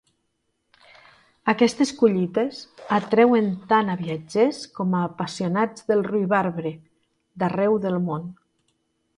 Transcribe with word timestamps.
Aquestes 1.51 1.91
"collites" 1.99 2.61
atreuen 2.97 3.51
tant 3.73 3.93
a 3.95 3.99
viatgers 4.01 4.63
com 4.79 4.97
a 5.01 5.05
"apassionats 5.11 5.89
del 5.93 6.03
ruibarbre" 6.11 6.75
d'arreu 7.45 7.79
del 7.89 8.03
món. 8.09 8.27